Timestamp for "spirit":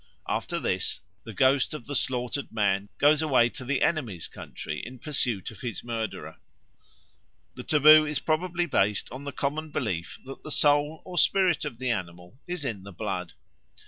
11.19-11.65